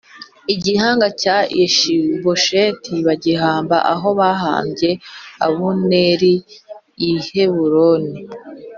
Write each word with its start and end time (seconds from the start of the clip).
igihanga 0.53 1.07
cya 1.21 1.37
Ishibosheti 1.63 2.93
bagihamba 3.07 3.77
aho 3.93 4.09
bahambye 4.19 4.89
Abuneri 5.45 6.33
i 7.09 7.11
Heburoni 7.27 8.17